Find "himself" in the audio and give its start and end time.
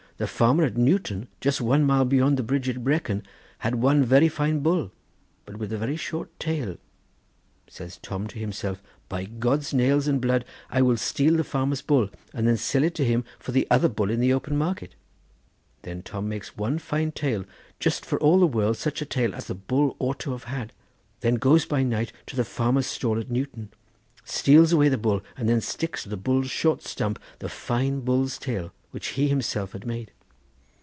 8.37-8.83, 29.29-29.71